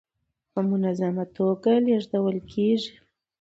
په 0.51 0.59
منظمه 0.69 1.23
ټوګه 1.35 1.73
لېږدول 1.85 2.37
کيږي. 2.51 2.93